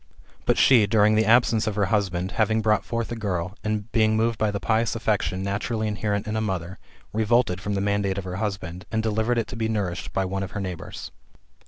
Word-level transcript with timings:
But 0.47 0.57
she, 0.57 0.87
during 0.87 1.13
the 1.13 1.27
absence 1.27 1.67
of 1.67 1.75
her 1.75 1.85
husband, 1.93 2.31
having 2.31 2.63
brought 2.63 2.83
forth 2.83 3.11
a 3.11 3.15
girl, 3.15 3.55
and, 3.63 3.91
being 3.91 4.17
moved 4.17 4.39
by 4.39 4.49
the 4.49 4.59
pious 4.59 4.95
affection 4.95 5.43
naturally 5.43 5.87
inherent 5.87 6.25
in 6.25 6.35
a 6.35 6.41
mother, 6.41 6.79
revolted 7.13 7.61
from 7.61 7.75
the 7.75 7.81
mandate 7.81 8.17
of 8.17 8.23
her 8.23 8.37
husband, 8.37 8.85
and 8.91 9.03
delivered 9.03 9.37
it 9.37 9.45
to 9.49 9.55
be 9.55 9.69
nourished 9.69 10.11
by 10.11 10.25
one 10.25 10.41
of 10.41 10.53
her 10.53 10.59
neighbours. 10.59 11.11